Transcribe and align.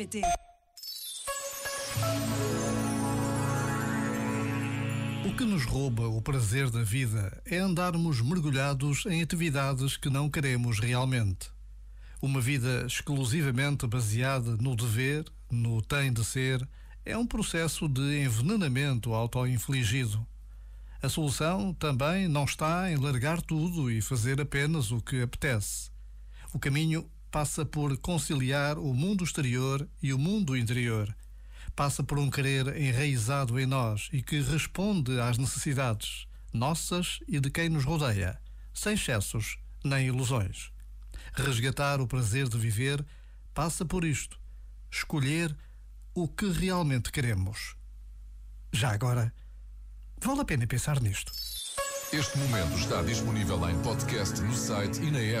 pt 0.00 0.22
O 5.26 5.36
que 5.36 5.44
nos 5.44 5.64
rouba 5.66 6.08
o 6.08 6.22
prazer 6.22 6.70
da 6.70 6.82
vida 6.82 7.42
é 7.44 7.58
andarmos 7.58 8.22
mergulhados 8.22 9.04
em 9.04 9.22
atividades 9.22 9.98
que 9.98 10.08
não 10.08 10.30
queremos 10.30 10.78
realmente. 10.80 11.50
Uma 12.22 12.40
vida 12.40 12.86
exclusivamente 12.86 13.86
baseada 13.86 14.56
no 14.56 14.74
dever, 14.74 15.26
no 15.50 15.82
tem 15.82 16.10
de 16.10 16.24
ser, 16.24 16.66
é 17.04 17.16
um 17.16 17.26
processo 17.26 17.86
de 17.86 18.22
envenenamento 18.24 19.12
auto-infligido. 19.12 20.26
A 21.02 21.10
solução 21.10 21.74
também 21.74 22.26
não 22.26 22.44
está 22.44 22.90
em 22.90 22.96
largar 22.96 23.42
tudo 23.42 23.90
e 23.90 24.00
fazer 24.00 24.40
apenas 24.40 24.90
o 24.90 25.00
que 25.02 25.20
apetece. 25.20 25.90
O 26.54 26.58
caminho 26.58 27.06
passa 27.30 27.64
por 27.64 27.96
conciliar 27.98 28.78
o 28.78 28.92
mundo 28.92 29.24
exterior 29.24 29.88
e 30.02 30.12
o 30.12 30.18
mundo 30.18 30.56
interior 30.56 31.14
passa 31.80 32.02
por 32.02 32.18
um 32.18 32.28
querer 32.28 32.76
enraizado 32.76 33.58
em 33.58 33.64
nós 33.64 34.10
e 34.12 34.22
que 34.22 34.40
responde 34.40 35.18
às 35.18 35.38
necessidades 35.38 36.26
nossas 36.52 37.20
e 37.26 37.40
de 37.40 37.50
quem 37.50 37.70
nos 37.70 37.84
rodeia, 37.84 38.38
sem 38.74 38.94
excessos 38.94 39.58
nem 39.82 40.08
ilusões. 40.08 40.70
Resgatar 41.32 42.00
o 42.00 42.06
prazer 42.06 42.48
de 42.48 42.58
viver 42.58 43.04
passa 43.54 43.84
por 43.84 44.04
isto: 44.04 44.38
escolher 44.90 45.56
o 46.14 46.28
que 46.28 46.50
realmente 46.50 47.10
queremos. 47.10 47.76
Já 48.72 48.90
agora, 48.90 49.32
vale 50.20 50.40
a 50.40 50.44
pena 50.44 50.66
pensar 50.66 51.00
nisto. 51.00 51.32
Este 52.12 52.36
momento 52.38 52.76
está 52.76 53.02
disponível 53.02 53.70
em 53.70 53.80
podcast 53.82 54.40
no 54.42 54.54
site 54.54 55.00
e 55.00 55.10
na 55.10 55.20
app. 55.20 55.38